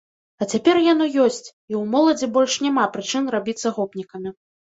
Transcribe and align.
А 0.43 0.45
цяпер 0.53 0.77
яно 0.83 1.05
ёсць, 1.25 1.47
і 1.71 1.73
ў 1.81 1.83
моладзі 1.95 2.31
больш 2.37 2.57
няма 2.65 2.87
прычын 2.97 3.31
рабіцца 3.35 3.67
гопнікамі. 3.77 4.29